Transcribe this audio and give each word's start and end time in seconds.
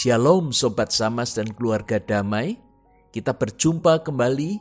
Shalom 0.00 0.48
Sobat 0.48 0.96
Samas 0.96 1.36
dan 1.36 1.52
keluarga 1.52 2.00
damai. 2.00 2.56
Kita 3.12 3.36
berjumpa 3.36 4.00
kembali 4.00 4.56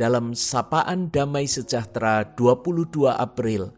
dalam 0.00 0.32
Sapaan 0.32 1.12
Damai 1.12 1.44
Sejahtera 1.44 2.24
22 2.40 3.04
April. 3.04 3.68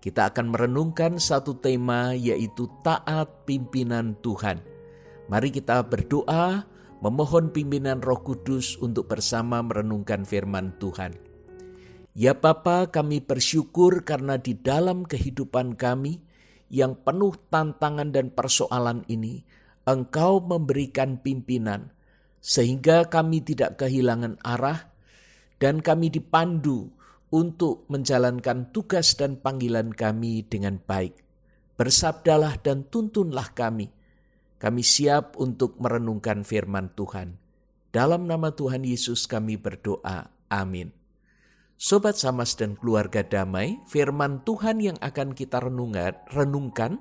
Kita 0.00 0.32
akan 0.32 0.56
merenungkan 0.56 1.20
satu 1.20 1.60
tema 1.60 2.16
yaitu 2.16 2.64
taat 2.80 3.44
pimpinan 3.44 4.16
Tuhan. 4.24 4.64
Mari 5.28 5.52
kita 5.52 5.84
berdoa 5.84 6.64
memohon 7.04 7.52
pimpinan 7.52 8.00
Roh 8.00 8.24
Kudus 8.24 8.80
untuk 8.80 9.04
bersama 9.04 9.60
merenungkan 9.60 10.24
firman 10.24 10.72
Tuhan. 10.80 11.12
Ya 12.16 12.32
Bapa, 12.32 12.88
kami 12.88 13.20
bersyukur 13.20 14.00
karena 14.00 14.40
di 14.40 14.56
dalam 14.56 15.04
kehidupan 15.04 15.76
kami 15.76 16.24
yang 16.72 16.96
penuh 16.96 17.36
tantangan 17.52 18.16
dan 18.16 18.32
persoalan 18.32 19.04
ini, 19.12 19.44
Engkau 19.88 20.44
memberikan 20.44 21.16
pimpinan, 21.16 21.88
sehingga 22.44 23.08
kami 23.08 23.40
tidak 23.40 23.80
kehilangan 23.80 24.36
arah 24.44 24.92
dan 25.56 25.80
kami 25.80 26.12
dipandu 26.12 26.92
untuk 27.32 27.88
menjalankan 27.88 28.68
tugas 28.68 29.16
dan 29.16 29.40
panggilan 29.40 29.96
kami 29.96 30.44
dengan 30.44 30.76
baik. 30.76 31.16
Bersabdalah 31.80 32.60
dan 32.60 32.84
tuntunlah 32.84 33.56
kami. 33.56 33.88
Kami 34.60 34.82
siap 34.84 35.40
untuk 35.40 35.80
merenungkan 35.80 36.44
firman 36.44 36.92
Tuhan. 36.92 37.40
Dalam 37.88 38.28
nama 38.28 38.52
Tuhan 38.52 38.84
Yesus 38.84 39.24
kami 39.24 39.56
berdoa. 39.56 40.28
Amin. 40.52 40.92
Sobat 41.78 42.18
Samas 42.18 42.58
dan 42.58 42.74
keluarga 42.74 43.22
damai, 43.22 43.78
firman 43.86 44.42
Tuhan 44.42 44.82
yang 44.82 44.98
akan 44.98 45.30
kita 45.30 45.62
renungan, 45.62 46.18
renungkan 46.34 46.98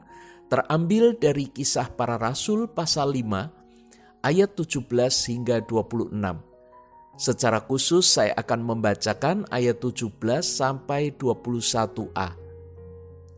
terambil 0.47 1.19
dari 1.19 1.51
kisah 1.51 1.91
para 1.91 2.15
rasul 2.15 2.71
pasal 2.71 3.11
5 3.11 4.23
ayat 4.23 4.55
17 4.55 4.87
hingga 5.31 5.59
26. 5.63 6.15
Secara 7.17 7.59
khusus 7.65 8.05
saya 8.05 8.31
akan 8.37 8.61
membacakan 8.63 9.49
ayat 9.49 9.81
17 9.81 10.13
sampai 10.45 11.11
21a. 11.17 12.37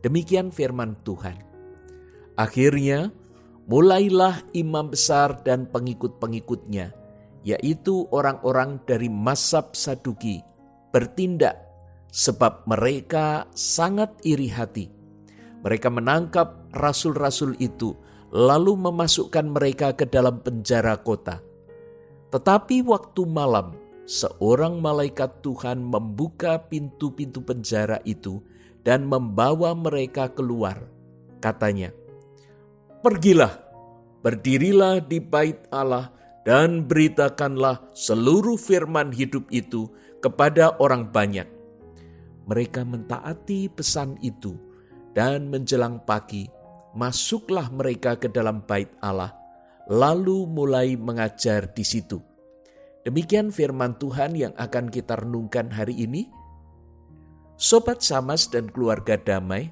Demikian 0.03 0.51
firman 0.53 0.99
Tuhan. 1.01 1.39
Akhirnya 2.35 3.11
mulailah 3.67 4.43
imam 4.55 4.91
besar 4.91 5.43
dan 5.43 5.67
pengikut-pengikutnya, 5.67 6.91
yaitu 7.43 8.07
orang-orang 8.11 8.79
dari 8.83 9.07
Masab 9.07 9.75
Saduki, 9.75 10.43
bertindak 10.91 11.55
sebab 12.11 12.67
mereka 12.67 13.47
sangat 13.55 14.11
iri 14.25 14.49
hati. 14.51 14.98
Mereka 15.59 15.91
menangkap 15.91 16.71
rasul-rasul 16.71 17.59
itu 17.59 17.91
lalu 18.31 18.77
memasukkan 18.77 19.45
mereka 19.49 19.97
ke 19.97 20.05
dalam 20.05 20.39
penjara 20.39 20.95
kota. 21.01 21.41
Tetapi 22.29 22.85
waktu 22.85 23.21
malam, 23.25 23.73
seorang 24.05 24.77
malaikat 24.77 25.41
Tuhan 25.41 25.81
membuka 25.81 26.61
pintu-pintu 26.69 27.41
penjara 27.41 27.97
itu 28.05 28.41
dan 28.85 29.09
membawa 29.09 29.73
mereka 29.73 30.29
keluar. 30.29 30.85
Katanya, 31.41 31.89
"Pergilah, 33.01 33.53
berdirilah 34.21 35.01
di 35.01 35.17
bait 35.17 35.65
Allah 35.73 36.13
dan 36.45 36.85
beritakanlah 36.85 37.89
seluruh 37.97 38.55
firman 38.55 39.09
hidup 39.09 39.49
itu 39.49 39.89
kepada 40.21 40.77
orang 40.77 41.09
banyak." 41.09 41.49
Mereka 42.45 42.85
mentaati 42.85 43.69
pesan 43.73 44.17
itu, 44.21 44.57
dan 45.13 45.49
menjelang 45.49 46.03
pagi 46.03 46.49
masuklah 46.93 47.69
mereka 47.69 48.17
ke 48.17 48.29
dalam 48.29 48.65
bait 48.65 48.89
Allah, 49.01 49.33
lalu 49.89 50.45
mulai 50.49 50.97
mengajar 50.97 51.69
di 51.69 51.85
situ. 51.85 52.21
Demikian 53.05 53.49
firman 53.49 53.97
Tuhan 53.97 54.35
yang 54.35 54.53
akan 54.57 54.91
kita 54.91 55.21
renungkan 55.23 55.71
hari 55.71 55.97
ini. 56.03 56.29
Sobat 57.59 57.99
Samas 57.99 58.47
dan 58.47 58.71
keluarga 58.71 59.19
damai, 59.19 59.71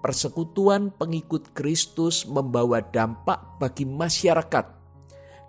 persekutuan 0.00 0.94
pengikut 0.94 1.52
Kristus 1.52 2.24
membawa 2.24 2.80
dampak 2.80 3.60
bagi 3.60 3.84
masyarakat 3.84 4.76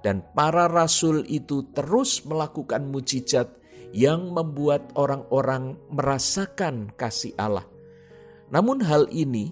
dan 0.08 0.24
para 0.36 0.72
rasul 0.72 1.28
itu 1.28 1.68
terus 1.76 2.24
melakukan 2.24 2.88
mujizat 2.88 3.60
yang 3.96 4.32
membuat 4.32 4.92
orang-orang 4.96 5.80
merasakan 5.92 6.92
kasih 6.96 7.36
Allah. 7.40 7.77
Namun 8.52 8.80
hal 8.84 9.12
ini 9.12 9.52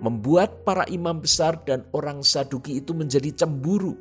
membuat 0.00 0.64
para 0.64 0.88
imam 0.88 1.20
besar 1.20 1.60
dan 1.64 1.84
orang 1.92 2.24
Saduki 2.24 2.80
itu 2.80 2.96
menjadi 2.96 3.44
cemburu. 3.44 3.96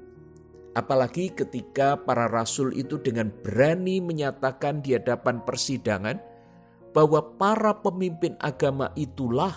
Apalagi 0.76 1.36
ketika 1.36 2.00
para 2.00 2.32
rasul 2.32 2.72
itu 2.72 3.02
dengan 3.04 3.34
berani 3.44 4.00
menyatakan 4.00 4.80
di 4.80 4.96
hadapan 4.96 5.44
persidangan 5.44 6.18
bahwa 6.96 7.36
para 7.36 7.76
pemimpin 7.84 8.40
agama 8.40 8.94
itulah 8.96 9.52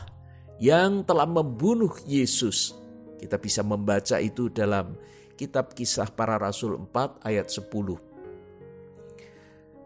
yang 0.59 1.06
telah 1.06 1.27
membunuh 1.27 1.93
Yesus. 2.06 2.75
Kita 3.23 3.39
bisa 3.39 3.62
membaca 3.62 4.19
itu 4.19 4.50
dalam 4.50 4.99
kitab 5.39 5.75
kisah 5.79 6.11
para 6.11 6.39
rasul 6.39 6.75
4 6.75 7.23
ayat 7.23 7.47
10. 7.50 7.71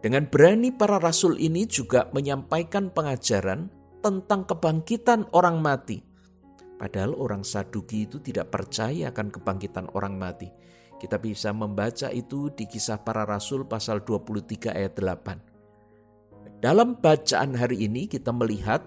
Dengan 0.01 0.25
berani 0.29 0.71
para 0.73 0.97
rasul 1.03 1.37
ini 1.37 1.67
juga 1.67 2.09
menyampaikan 2.15 2.89
pengajaran 2.95 3.69
tentang 4.07 4.47
kebangkitan 4.47 5.35
orang 5.35 5.59
mati 5.59 6.07
Padahal 6.77 7.17
orang 7.17 7.41
Saduki 7.41 8.05
itu 8.05 8.21
tidak 8.21 8.53
percaya 8.53 9.09
akan 9.09 9.33
kebangkitan 9.33 9.89
orang 9.97 10.21
mati. 10.21 10.53
Kita 10.97 11.17
bisa 11.17 11.53
membaca 11.53 12.13
itu 12.13 12.53
di 12.53 12.69
kisah 12.69 13.01
para 13.01 13.25
rasul 13.25 13.65
pasal 13.65 14.05
23 14.05 14.77
ayat 14.77 14.97
8. 14.97 16.61
Dalam 16.61 17.01
bacaan 17.01 17.53
hari 17.57 17.85
ini 17.85 18.09
kita 18.09 18.33
melihat 18.33 18.85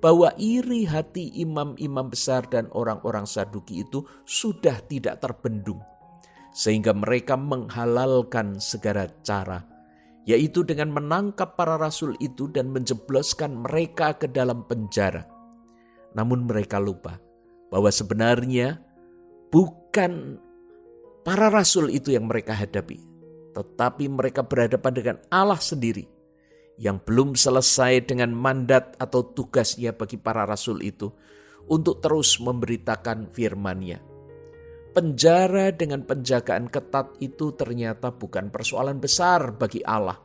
bahwa 0.00 0.32
iri 0.40 0.88
hati 0.88 1.32
imam-imam 1.40 2.08
besar 2.08 2.48
dan 2.48 2.68
orang-orang 2.72 3.28
Saduki 3.28 3.84
itu 3.84 4.04
sudah 4.24 4.80
tidak 4.88 5.20
terbendung. 5.20 5.80
Sehingga 6.52 6.96
mereka 6.96 7.36
menghalalkan 7.36 8.56
segala 8.56 9.08
cara, 9.20 9.64
yaitu 10.28 10.60
dengan 10.60 10.92
menangkap 10.92 11.56
para 11.56 11.80
rasul 11.80 12.12
itu 12.20 12.52
dan 12.52 12.68
menjebloskan 12.68 13.64
mereka 13.64 14.12
ke 14.20 14.28
dalam 14.28 14.68
penjara 14.68 15.24
namun 16.12 16.44
mereka 16.44 16.76
lupa 16.76 17.16
bahwa 17.68 17.88
sebenarnya 17.92 18.80
bukan 19.52 20.40
para 21.24 21.52
rasul 21.52 21.92
itu 21.92 22.16
yang 22.16 22.24
mereka 22.24 22.56
hadapi, 22.56 23.00
tetapi 23.52 24.08
mereka 24.08 24.44
berhadapan 24.44 24.92
dengan 24.96 25.16
Allah 25.28 25.60
sendiri 25.60 26.08
yang 26.80 27.02
belum 27.02 27.34
selesai 27.36 28.08
dengan 28.08 28.32
mandat 28.32 28.96
atau 28.96 29.20
tugasnya 29.34 29.92
bagi 29.92 30.16
para 30.16 30.46
rasul 30.48 30.80
itu 30.80 31.10
untuk 31.68 32.00
terus 32.00 32.40
memberitakan 32.40 33.28
firman-Nya. 33.28 34.17
Penjara 34.88 35.70
dengan 35.70 36.02
penjagaan 36.02 36.72
ketat 36.72 37.20
itu 37.20 37.54
ternyata 37.54 38.10
bukan 38.10 38.50
persoalan 38.50 38.98
besar 38.98 39.54
bagi 39.54 39.84
Allah. 39.84 40.16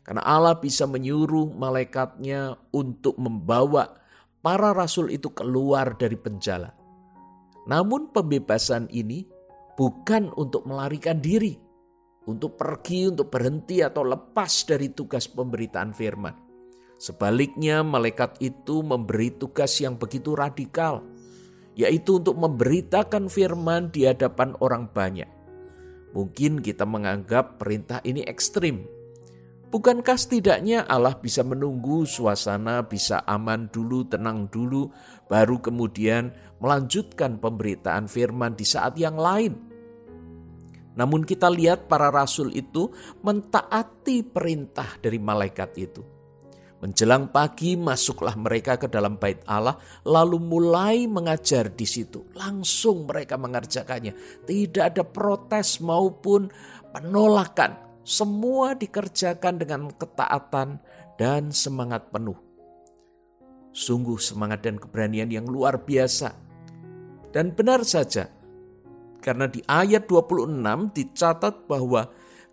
Karena 0.00 0.24
Allah 0.24 0.56
bisa 0.56 0.88
menyuruh 0.88 1.52
malaikatnya 1.52 2.56
untuk 2.72 3.20
membawa 3.20 3.98
para 4.40 4.72
rasul 4.72 5.12
itu 5.12 5.34
keluar 5.36 6.00
dari 6.00 6.16
penjara. 6.16 6.72
Namun 7.68 8.08
pembebasan 8.08 8.88
ini 8.88 9.28
bukan 9.76 10.32
untuk 10.40 10.64
melarikan 10.64 11.20
diri, 11.20 11.52
untuk 12.24 12.56
pergi, 12.56 13.12
untuk 13.12 13.28
berhenti 13.28 13.84
atau 13.84 14.08
lepas 14.08 14.64
dari 14.64 14.96
tugas 14.96 15.28
pemberitaan 15.28 15.92
firman. 15.92 16.34
Sebaliknya 16.96 17.84
malaikat 17.84 18.40
itu 18.40 18.80
memberi 18.80 19.36
tugas 19.36 19.76
yang 19.78 20.00
begitu 20.00 20.32
radikal, 20.32 21.04
yaitu 21.78 22.18
untuk 22.18 22.34
memberitakan 22.34 23.30
firman 23.30 23.94
di 23.94 24.10
hadapan 24.10 24.58
orang 24.58 24.90
banyak. 24.90 25.30
Mungkin 26.10 26.58
kita 26.58 26.82
menganggap 26.82 27.62
perintah 27.62 28.02
ini 28.02 28.26
ekstrim, 28.26 28.98
Bukankah 29.68 30.16
setidaknya 30.16 30.88
Allah 30.88 31.20
bisa 31.20 31.44
menunggu 31.44 32.08
suasana 32.08 32.88
bisa 32.88 33.20
aman 33.28 33.68
dulu, 33.68 34.08
tenang 34.08 34.48
dulu, 34.48 34.88
baru 35.28 35.60
kemudian 35.60 36.32
melanjutkan 36.56 37.36
pemberitaan 37.36 38.08
firman 38.08 38.56
di 38.56 38.64
saat 38.64 38.96
yang 38.96 39.20
lain? 39.20 39.52
Namun 40.96 41.20
kita 41.20 41.52
lihat 41.52 41.84
para 41.84 42.08
rasul 42.08 42.48
itu 42.56 42.88
mentaati 43.20 44.24
perintah 44.24 44.96
dari 45.04 45.20
malaikat 45.20 45.70
itu. 45.76 46.00
Menjelang 46.78 47.34
pagi 47.34 47.74
masuklah 47.74 48.38
mereka 48.38 48.78
ke 48.78 48.86
dalam 48.86 49.18
bait 49.18 49.42
Allah 49.50 49.74
lalu 50.06 50.38
mulai 50.38 51.10
mengajar 51.10 51.74
di 51.74 51.82
situ. 51.82 52.30
Langsung 52.38 53.02
mereka 53.10 53.34
mengerjakannya. 53.34 54.46
Tidak 54.46 54.84
ada 54.94 55.02
protes 55.02 55.82
maupun 55.82 56.46
penolakan 56.94 57.88
semua 58.06 58.78
dikerjakan 58.78 59.58
dengan 59.60 59.90
ketaatan 59.90 60.80
dan 61.18 61.50
semangat 61.50 62.08
penuh. 62.14 62.38
Sungguh 63.74 64.16
semangat 64.16 64.64
dan 64.64 64.80
keberanian 64.80 65.28
yang 65.28 65.44
luar 65.44 65.82
biasa. 65.84 66.32
Dan 67.28 67.52
benar 67.52 67.84
saja, 67.84 68.32
Karena 69.18 69.50
di 69.50 69.58
ayat 69.66 70.06
26 70.06 70.94
dicatat 70.94 71.66
bahwa 71.66 72.06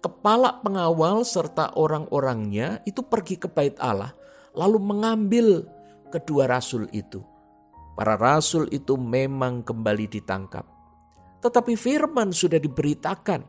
kepala 0.06 0.62
pengawal 0.62 1.26
serta 1.26 1.74
orang-orangnya 1.74 2.86
itu 2.86 3.02
pergi 3.02 3.42
ke 3.42 3.50
bait 3.50 3.74
Allah 3.82 4.14
lalu 4.54 4.78
mengambil 4.78 5.66
kedua 6.14 6.46
rasul 6.46 6.86
itu. 6.94 7.26
Para 7.98 8.14
rasul 8.14 8.70
itu 8.70 8.94
memang 9.02 9.66
kembali 9.66 10.06
ditangkap. 10.06 10.68
Tetapi 11.42 11.74
firman 11.74 12.30
sudah 12.30 12.62
diberitakan. 12.62 13.42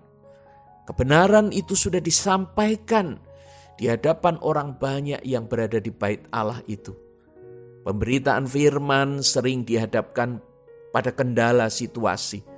Kebenaran 0.87 1.51
itu 1.53 1.77
sudah 1.77 1.99
disampaikan 1.99 3.19
di 3.77 3.91
hadapan 3.91 4.39
orang 4.41 4.79
banyak 4.79 5.21
yang 5.27 5.51
berada 5.51 5.77
di 5.83 5.91
bait 5.93 6.25
Allah 6.33 6.63
itu. 6.71 6.95
Pemberitaan 7.85 8.49
firman 8.49 9.21
sering 9.21 9.67
dihadapkan 9.67 10.41
pada 10.95 11.13
kendala 11.13 11.69
situasi. 11.69 12.56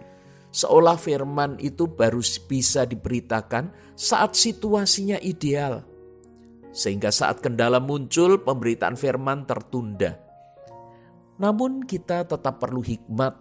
Seolah 0.48 0.96
firman 0.96 1.60
itu 1.60 1.84
baru 1.84 2.24
bisa 2.48 2.88
diberitakan 2.88 3.94
saat 3.94 4.32
situasinya 4.32 5.20
ideal. 5.20 5.84
Sehingga 6.72 7.12
saat 7.12 7.44
kendala 7.44 7.80
muncul, 7.80 8.40
pemberitaan 8.40 8.96
firman 8.96 9.44
tertunda. 9.44 10.16
Namun 11.36 11.84
kita 11.84 12.24
tetap 12.24 12.60
perlu 12.60 12.80
hikmat. 12.80 13.34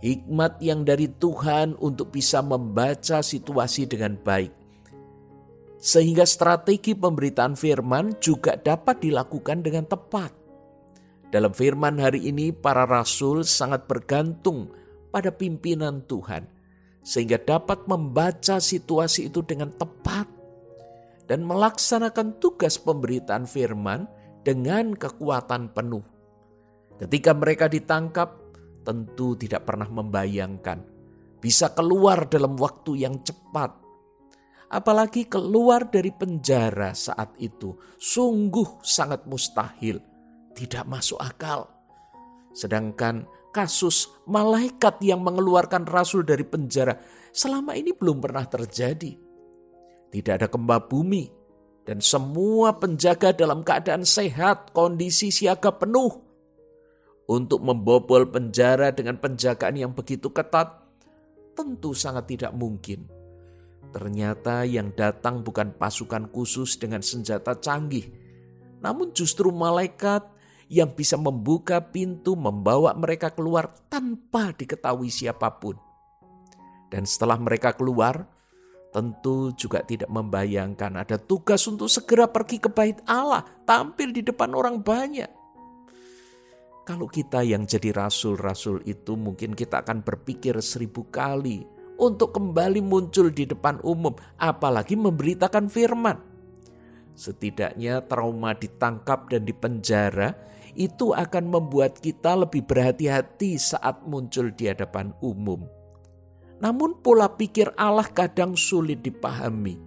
Hikmat 0.00 0.62
yang 0.64 0.86
dari 0.86 1.12
Tuhan 1.12 1.76
untuk 1.76 2.14
bisa 2.14 2.40
membaca 2.40 3.20
situasi 3.20 3.84
dengan 3.84 4.16
baik 4.16 4.60
sehingga 5.80 6.28
strategi 6.28 6.92
pemberitaan 6.92 7.56
firman 7.56 8.20
juga 8.20 8.54
dapat 8.60 9.00
dilakukan 9.00 9.64
dengan 9.64 9.88
tepat. 9.88 10.36
Dalam 11.32 11.56
firman 11.56 11.96
hari 11.96 12.28
ini, 12.28 12.52
para 12.52 12.84
rasul 12.84 13.48
sangat 13.48 13.88
bergantung 13.88 14.68
pada 15.10 15.34
pimpinan 15.34 16.06
Tuhan, 16.06 16.46
sehingga 17.02 17.36
dapat 17.36 17.84
membaca 17.90 18.62
situasi 18.62 19.28
itu 19.28 19.42
dengan 19.42 19.74
tepat 19.74 20.26
dan 21.26 21.46
melaksanakan 21.46 22.38
tugas 22.42 22.78
pemberitaan 22.78 23.46
firman 23.46 24.06
dengan 24.46 24.94
kekuatan 24.94 25.74
penuh. 25.74 26.02
Ketika 26.98 27.36
mereka 27.36 27.66
ditangkap, 27.68 28.38
tentu 28.86 29.36
tidak 29.36 29.68
pernah 29.68 29.90
membayangkan 29.90 30.82
bisa 31.42 31.72
keluar 31.72 32.28
dalam 32.28 32.56
waktu 32.56 33.04
yang 33.04 33.20
cepat 33.24 33.80
apalagi 34.70 35.26
keluar 35.26 35.90
dari 35.90 36.14
penjara 36.14 36.94
saat 36.94 37.34
itu, 37.42 37.74
sungguh 37.98 38.80
sangat 38.86 39.26
mustahil, 39.26 39.98
tidak 40.54 40.86
masuk 40.86 41.18
akal. 41.18 41.66
Sedangkan 42.54 43.26
kasus 43.50 44.10
malaikat 44.26 45.02
yang 45.02 45.22
mengeluarkan 45.22 45.86
rasul 45.86 46.26
dari 46.26 46.42
penjara 46.46 46.98
selama 47.30 47.74
ini 47.74 47.94
belum 47.94 48.22
pernah 48.22 48.46
terjadi. 48.46 49.12
Tidak 50.10 50.32
ada 50.34 50.50
gempa 50.50 50.82
bumi 50.90 51.30
dan 51.86 52.02
semua 52.02 52.74
penjaga 52.78 53.30
dalam 53.30 53.62
keadaan 53.62 54.02
sehat, 54.02 54.74
kondisi 54.74 55.30
siaga 55.30 55.74
penuh. 55.74 56.10
Untuk 57.30 57.62
membobol 57.62 58.26
penjara 58.26 58.90
dengan 58.90 59.14
penjagaan 59.22 59.78
yang 59.78 59.94
begitu 59.94 60.34
ketat, 60.34 60.82
tentu 61.54 61.94
sangat 61.94 62.26
tidak 62.26 62.50
mungkin 62.58 63.20
Ternyata 63.90 64.62
yang 64.62 64.94
datang 64.94 65.42
bukan 65.42 65.74
pasukan 65.74 66.30
khusus 66.30 66.78
dengan 66.78 67.02
senjata 67.02 67.58
canggih, 67.58 68.06
namun 68.78 69.10
justru 69.10 69.50
malaikat 69.50 70.30
yang 70.70 70.94
bisa 70.94 71.18
membuka 71.18 71.82
pintu 71.82 72.38
membawa 72.38 72.94
mereka 72.94 73.34
keluar 73.34 73.74
tanpa 73.90 74.54
diketahui 74.54 75.10
siapa 75.10 75.58
pun. 75.58 75.74
Dan 76.86 77.02
setelah 77.10 77.42
mereka 77.42 77.74
keluar, 77.74 78.30
tentu 78.94 79.50
juga 79.58 79.82
tidak 79.82 80.06
membayangkan 80.06 81.02
ada 81.02 81.18
tugas 81.18 81.66
untuk 81.66 81.90
segera 81.90 82.30
pergi 82.30 82.62
ke 82.62 82.70
bait 82.70 83.02
Allah, 83.10 83.42
tampil 83.66 84.14
di 84.14 84.22
depan 84.22 84.54
orang 84.54 84.78
banyak. 84.78 85.30
Kalau 86.86 87.06
kita 87.10 87.42
yang 87.42 87.66
jadi 87.66 87.90
rasul-rasul 87.90 88.86
itu 88.86 89.14
mungkin 89.18 89.58
kita 89.58 89.82
akan 89.82 90.02
berpikir 90.06 90.58
seribu 90.62 91.06
kali 91.10 91.66
untuk 91.98 92.34
kembali 92.34 92.82
muncul 92.82 93.30
di 93.30 93.46
depan 93.46 93.82
umum, 93.82 94.14
apalagi 94.38 94.94
memberitakan 94.94 95.66
firman. 95.66 96.18
Setidaknya 97.14 98.06
trauma 98.06 98.54
ditangkap 98.54 99.30
dan 99.30 99.44
dipenjara 99.44 100.34
itu 100.76 101.12
akan 101.14 101.50
membuat 101.50 101.98
kita 101.98 102.38
lebih 102.38 102.66
berhati-hati 102.66 103.58
saat 103.58 104.06
muncul 104.06 104.50
di 104.54 104.70
hadapan 104.70 105.14
umum. 105.22 105.66
Namun 106.60 107.00
pola 107.00 107.32
pikir 107.32 107.72
Allah 107.74 108.06
kadang 108.06 108.54
sulit 108.54 109.00
dipahami. 109.00 109.80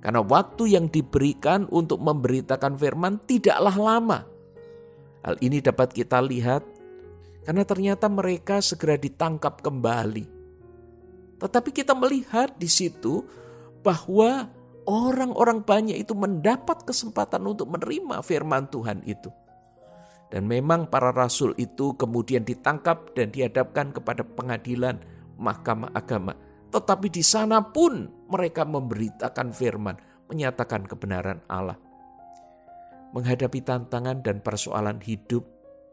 Karena 0.00 0.24
waktu 0.24 0.74
yang 0.74 0.88
diberikan 0.88 1.68
untuk 1.68 2.00
memberitakan 2.00 2.74
firman 2.74 3.20
tidaklah 3.22 3.76
lama. 3.76 4.18
Hal 5.20 5.36
ini 5.44 5.60
dapat 5.60 5.92
kita 5.92 6.24
lihat 6.24 6.64
karena 7.44 7.62
ternyata 7.68 8.08
mereka 8.08 8.64
segera 8.64 8.96
ditangkap 8.96 9.60
kembali 9.60 10.40
tetapi 11.40 11.72
kita 11.72 11.96
melihat 11.96 12.52
di 12.60 12.68
situ 12.68 13.24
bahwa 13.80 14.52
orang-orang 14.84 15.64
banyak 15.64 15.96
itu 15.96 16.12
mendapat 16.12 16.84
kesempatan 16.84 17.40
untuk 17.48 17.72
menerima 17.72 18.20
firman 18.20 18.68
Tuhan 18.68 19.00
itu. 19.08 19.32
Dan 20.30 20.46
memang 20.46 20.86
para 20.86 21.10
rasul 21.10 21.58
itu 21.58 21.98
kemudian 21.98 22.46
ditangkap 22.46 23.12
dan 23.18 23.34
dihadapkan 23.34 23.90
kepada 23.90 24.22
pengadilan 24.22 25.02
mahkamah 25.36 25.90
agama. 25.90 26.38
Tetapi 26.70 27.10
di 27.10 27.22
sana 27.26 27.58
pun 27.66 28.06
mereka 28.30 28.62
memberitakan 28.62 29.50
firman, 29.50 29.98
menyatakan 30.30 30.86
kebenaran 30.86 31.42
Allah. 31.50 31.74
Menghadapi 33.10 33.58
tantangan 33.66 34.22
dan 34.22 34.38
persoalan 34.38 35.02
hidup 35.02 35.42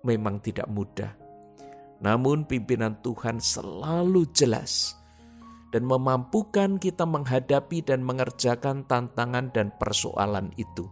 memang 0.05 0.37
tidak 0.37 0.69
mudah. 0.69 1.17
Namun 1.97 2.45
pimpinan 2.45 3.01
Tuhan 3.01 3.41
selalu 3.41 4.29
jelas 4.37 4.93
dan 5.73 5.83
memampukan 5.83 6.77
kita 6.77 7.09
menghadapi 7.09 7.81
dan 7.81 8.05
mengerjakan 8.05 8.85
tantangan 8.85 9.49
dan 9.49 9.73
persoalan 9.75 10.53
itu. 10.55 10.87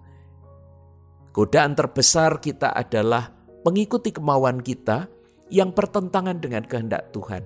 Godaan 1.35 1.75
terbesar 1.75 2.39
kita 2.39 2.71
adalah 2.71 3.27
mengikuti 3.67 4.15
kemauan 4.15 4.63
kita 4.63 5.11
yang 5.51 5.75
bertentangan 5.75 6.39
dengan 6.39 6.63
kehendak 6.63 7.11
Tuhan. 7.11 7.43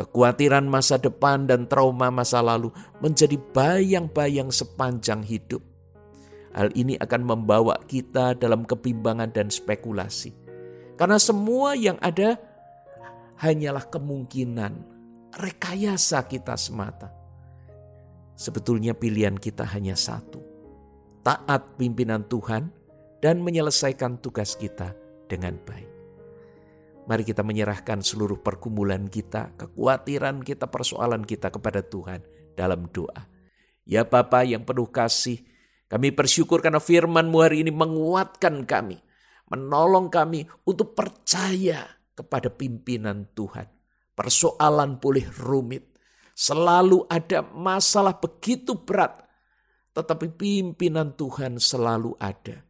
Kekhawatiran 0.00 0.64
masa 0.64 0.96
depan 0.96 1.44
dan 1.44 1.68
trauma 1.68 2.08
masa 2.08 2.40
lalu 2.40 2.72
menjadi 3.04 3.36
bayang-bayang 3.52 4.48
sepanjang 4.48 5.20
hidup. 5.28 5.60
Hal 6.56 6.72
ini 6.72 6.96
akan 6.96 7.20
membawa 7.20 7.76
kita 7.84 8.32
dalam 8.32 8.64
kebimbangan 8.64 9.28
dan 9.28 9.52
spekulasi. 9.52 10.32
Karena 10.96 11.20
semua 11.20 11.76
yang 11.76 12.00
ada 12.00 12.40
hanyalah 13.44 13.92
kemungkinan 13.92 14.72
rekayasa 15.36 16.24
kita 16.24 16.56
semata. 16.56 17.12
Sebetulnya 18.40 18.96
pilihan 18.96 19.36
kita 19.36 19.68
hanya 19.68 19.92
satu. 19.92 20.40
Taat 21.20 21.76
pimpinan 21.76 22.24
Tuhan 22.24 22.85
dan 23.26 23.42
menyelesaikan 23.42 24.22
tugas 24.22 24.54
kita 24.54 24.94
dengan 25.26 25.58
baik. 25.66 25.90
Mari 27.10 27.26
kita 27.26 27.42
menyerahkan 27.42 27.98
seluruh 27.98 28.38
pergumulan 28.38 29.10
kita, 29.10 29.50
kekhawatiran 29.58 30.46
kita, 30.46 30.70
persoalan 30.70 31.26
kita 31.26 31.50
kepada 31.50 31.82
Tuhan 31.82 32.22
dalam 32.54 32.86
doa. 32.94 33.26
Ya 33.82 34.06
Bapa 34.06 34.46
yang 34.46 34.62
penuh 34.62 34.86
kasih, 34.86 35.42
kami 35.90 36.14
bersyukur 36.14 36.62
karena 36.62 36.78
firman-Mu 36.78 37.38
hari 37.42 37.66
ini 37.66 37.74
menguatkan 37.74 38.62
kami, 38.62 39.02
menolong 39.50 40.06
kami 40.06 40.46
untuk 40.62 40.94
percaya 40.94 41.82
kepada 42.14 42.46
pimpinan 42.46 43.26
Tuhan 43.34 43.74
persoalan 44.16 44.96
boleh 44.98 45.28
rumit, 45.44 45.84
selalu 46.32 47.04
ada 47.06 47.44
masalah 47.44 48.16
begitu 48.16 48.74
berat, 48.82 49.22
tetapi 49.92 50.32
pimpinan 50.34 51.12
Tuhan 51.14 51.60
selalu 51.60 52.16
ada. 52.18 52.65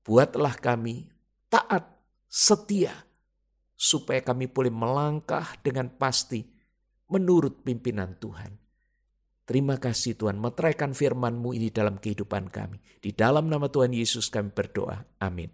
Buatlah 0.00 0.56
kami 0.56 1.08
taat, 1.52 1.86
setia, 2.30 2.94
supaya 3.74 4.20
kami 4.20 4.48
boleh 4.48 4.72
melangkah 4.72 5.56
dengan 5.60 5.88
pasti 5.88 6.44
menurut 7.10 7.64
pimpinan 7.64 8.16
Tuhan. 8.16 8.52
Terima 9.48 9.82
kasih 9.82 10.14
Tuhan, 10.14 10.38
meteraikan 10.38 10.94
firman-Mu 10.94 11.50
ini 11.58 11.74
dalam 11.74 11.98
kehidupan 11.98 12.54
kami. 12.54 12.78
Di 13.02 13.10
dalam 13.10 13.50
nama 13.50 13.66
Tuhan 13.66 13.90
Yesus 13.90 14.30
kami 14.30 14.54
berdoa. 14.54 15.02
Amin. 15.18 15.50